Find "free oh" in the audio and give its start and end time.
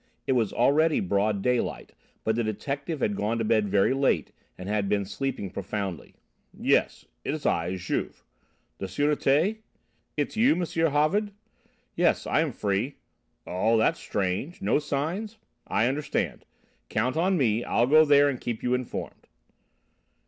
12.51-13.77